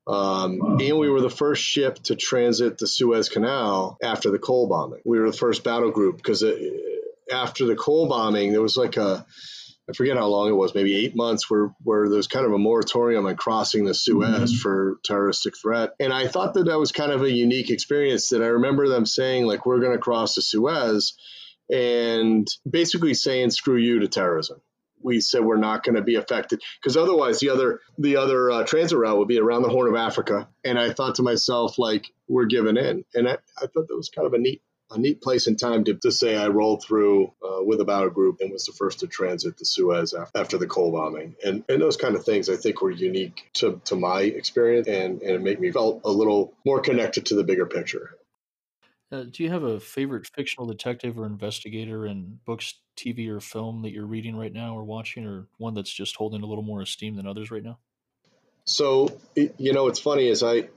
[0.07, 4.67] Um, and we were the first ship to transit the Suez Canal after the Cole
[4.67, 5.01] bombing.
[5.05, 6.43] We were the first battle group because
[7.31, 9.25] after the Cole bombing, there was like a
[9.89, 12.57] I forget how long it was, maybe eight months, where where there's kind of a
[12.57, 14.57] moratorium on crossing the Suez mm-hmm.
[14.57, 15.91] for terroristic threat.
[15.99, 18.29] And I thought that that was kind of a unique experience.
[18.29, 21.13] That I remember them saying like, "We're going to cross the Suez,"
[21.69, 24.61] and basically saying, "Screw you" to terrorism
[25.03, 28.63] we said we're not going to be affected because otherwise the other the other uh,
[28.63, 30.47] transit route would be around the Horn of Africa.
[30.63, 33.03] And I thought to myself, like, we're giving in.
[33.13, 34.61] And I, I thought that was kind of a neat
[34.91, 38.09] a neat place and time to, to say I rolled through uh, with a battle
[38.09, 41.35] group and was the first to transit the Suez after, after the Cole bombing.
[41.43, 45.21] And, and those kind of things I think were unique to, to my experience and,
[45.21, 48.15] and it made me felt a little more connected to the bigger picture.
[49.11, 53.81] Uh, do you have a favorite fictional detective or investigator in books, TV, or film
[53.81, 56.81] that you're reading right now or watching, or one that's just holding a little more
[56.81, 57.77] esteem than others right now?
[58.63, 60.69] So, you know, what's funny is I,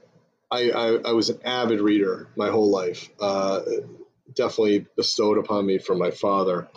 [0.51, 3.61] I, I, I was an avid reader my whole life, uh,
[4.33, 6.67] definitely bestowed upon me from my father,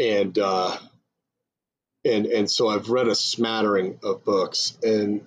[0.00, 0.76] and uh,
[2.04, 5.26] and and so I've read a smattering of books, and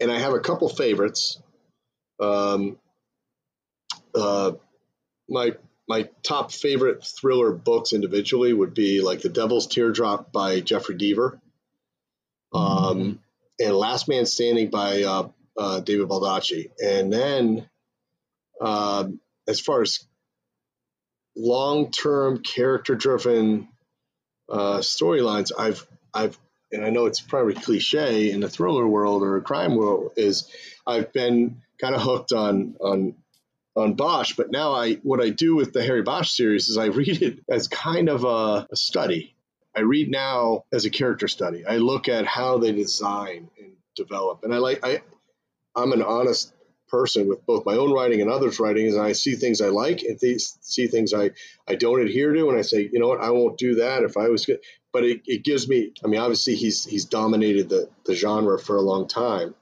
[0.00, 1.40] and I have a couple favorites.
[2.18, 2.78] Um,
[4.14, 4.52] uh,
[5.28, 5.52] my
[5.88, 11.40] my top favorite thriller books individually would be like The Devil's Teardrop by Jeffery Deaver,
[12.52, 13.12] um, mm-hmm.
[13.58, 16.70] and Last Man Standing by uh, uh, David Baldacci.
[16.82, 17.68] And then,
[18.60, 19.20] um,
[19.50, 20.06] as far as
[21.36, 23.68] long term character driven
[24.48, 26.38] uh, storylines, I've I've
[26.72, 30.48] and I know it's probably cliche in the thriller world or a crime world is
[30.86, 33.16] I've been kind of hooked on on
[33.74, 36.86] on Bosch, but now I what I do with the Harry Bosch series is I
[36.86, 39.34] read it as kind of a, a study.
[39.74, 41.64] I read now as a character study.
[41.66, 45.02] I look at how they design and develop, and I like I
[45.74, 46.52] I'm an honest
[46.90, 50.02] person with both my own writing and others' writings, and I see things I like
[50.02, 51.30] and these see things I,
[51.68, 54.16] I don't adhere to, and I say, you know what, I won't do that if
[54.16, 54.60] I was good.
[54.92, 58.76] But it, it gives me, I mean, obviously he's he's dominated the, the genre for
[58.76, 59.54] a long time,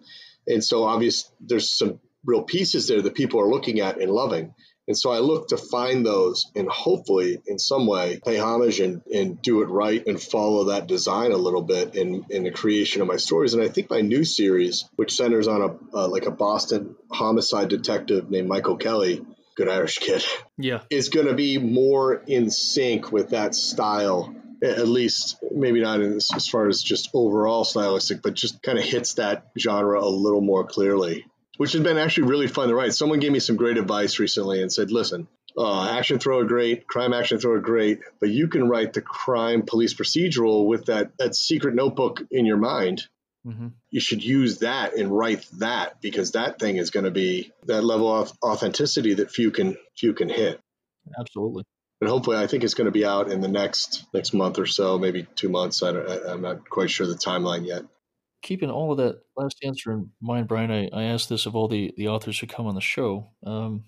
[0.46, 4.54] and so obvious there's some real pieces there that people are looking at and loving.
[4.88, 9.02] And so I look to find those and hopefully in some way pay homage and,
[9.12, 13.02] and do it right and follow that design a little bit in, in the creation
[13.02, 13.52] of my stories.
[13.52, 17.68] And I think my new series, which centers on a uh, like a Boston homicide
[17.68, 19.24] detective named Michael Kelly,
[19.56, 20.24] good Irish kid,
[20.56, 26.00] yeah, is going to be more in sync with that style at least maybe not
[26.00, 30.08] in, as far as just overall stylistic, but just kind of hits that genre a
[30.08, 31.24] little more clearly
[31.58, 32.94] which has been actually really fun to write.
[32.94, 37.12] Someone gave me some great advice recently and said, listen, uh, action thriller great, crime
[37.12, 41.74] action thriller great, but you can write the crime police procedural with that, that secret
[41.74, 43.08] notebook in your mind.
[43.44, 43.68] Mm-hmm.
[43.90, 47.82] You should use that and write that because that thing is going to be that
[47.82, 50.60] level of authenticity that few can few can hit.
[51.18, 51.64] Absolutely.
[52.00, 54.66] And hopefully, I think it's going to be out in the next next month or
[54.66, 55.82] so, maybe two months.
[55.82, 57.84] I am not quite sure the timeline yet
[58.42, 61.68] keeping all of that last answer in mind, Brian, I, I asked this of all
[61.68, 63.30] the, the authors who come on the show.
[63.44, 63.84] Um,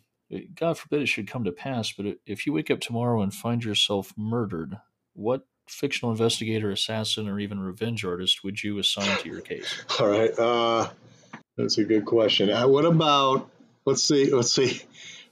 [0.54, 3.64] God forbid it should come to pass, but if you wake up tomorrow and find
[3.64, 4.78] yourself murdered,
[5.14, 9.82] what fictional investigator, assassin, or even revenge artist would you assign to your case?
[10.00, 10.88] All right, uh,
[11.56, 12.50] that's a good question.
[12.50, 13.50] Uh, what about
[13.84, 14.80] let's see, let's see,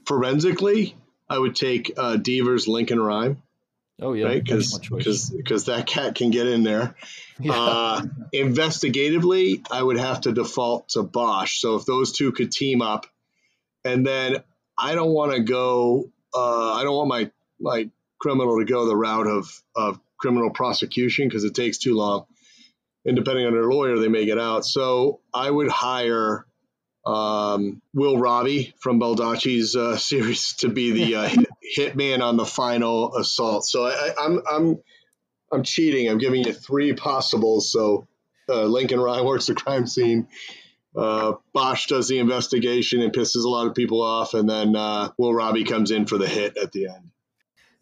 [0.04, 0.96] forensically,
[1.28, 3.42] I would take uh, Deaver's Lincoln Rhyme.
[4.00, 4.44] Oh yeah, right?
[4.44, 4.78] Because
[5.30, 6.94] because that cat can get in there.
[7.40, 7.52] Yeah.
[7.52, 8.02] Uh,
[8.34, 11.60] investigatively, I would have to default to Bosch.
[11.60, 13.06] So if those two could team up,
[13.84, 14.38] and then
[14.76, 16.10] I don't want to go.
[16.34, 17.30] Uh, I don't want my
[17.60, 22.26] my criminal to go the route of of criminal prosecution because it takes too long.
[23.04, 24.64] And depending on their lawyer, they may get out.
[24.64, 26.44] So I would hire
[27.06, 31.30] um, Will Robie from Baldacci's uh, series to be the uh,
[31.76, 33.64] hitman on the final assault.
[33.66, 34.78] So I, I'm I'm
[35.52, 36.08] I'm cheating.
[36.08, 37.72] I'm giving you three possibles.
[37.72, 38.06] So
[38.48, 40.28] uh, Lincoln Rhyme works the crime scene.
[40.96, 45.10] Uh, Bosch does the investigation and pisses a lot of people off, and then uh,
[45.18, 47.10] Will Robie comes in for the hit at the end.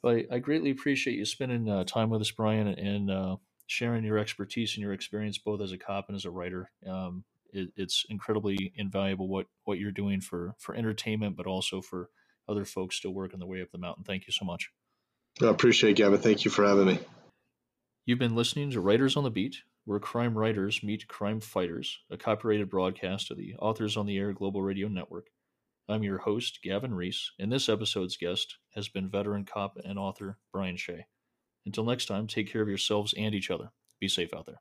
[0.02, 4.18] Well, I, greatly appreciate you spending uh, time with us, Brian, and uh, sharing your
[4.18, 6.70] expertise and your experience both as a cop and as a writer.
[6.86, 12.10] Um, it, it's incredibly invaluable what what you're doing for for entertainment, but also for
[12.48, 14.04] other folks still working their way up the mountain.
[14.04, 14.70] Thank you so much.
[15.42, 16.18] I appreciate it, Gavin.
[16.18, 16.98] Thank you for having me.
[18.06, 22.16] You've been listening to Writers on the Beat, where crime writers meet crime fighters, a
[22.16, 25.28] copyrighted broadcast of the Authors on the Air Global Radio Network.
[25.88, 30.38] I'm your host, Gavin Reese, and this episode's guest has been veteran cop and author
[30.52, 31.06] Brian Shea.
[31.64, 33.70] Until next time, take care of yourselves and each other.
[34.00, 34.60] Be safe out there.